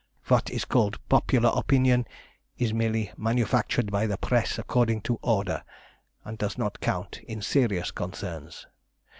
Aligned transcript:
What 0.29 0.49
is 0.49 0.65
called 0.65 0.97
popular 1.09 1.51
opinion 1.53 2.07
is 2.57 2.73
merely 2.73 3.11
manufactured 3.17 3.91
by 3.91 4.07
the 4.07 4.17
Press 4.17 4.57
according 4.57 5.01
to 5.01 5.19
order, 5.21 5.63
and 6.25 6.39
does 6.39 6.57
not 6.57 6.79
count 6.79 7.19
in 7.27 7.43
serious 7.43 7.91
concerns. 7.91 8.65